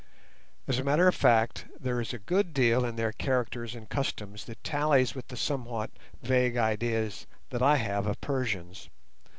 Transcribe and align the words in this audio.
As 0.67 0.79
a 0.79 0.83
matter 0.83 1.07
of 1.07 1.13
fact, 1.13 1.65
there 1.79 2.01
is 2.01 2.11
a 2.11 2.17
good 2.17 2.55
deal 2.55 2.83
in 2.85 2.95
their 2.95 3.11
characters 3.11 3.75
and 3.75 3.87
customs 3.87 4.45
that 4.45 4.63
tallies 4.63 5.13
with 5.13 5.27
the 5.27 5.37
somewhat 5.37 5.91
vague 6.23 6.57
ideas 6.57 7.27
that 7.51 7.61
I 7.61 7.75
have 7.75 8.07
of 8.07 8.19
Persians. 8.19 8.89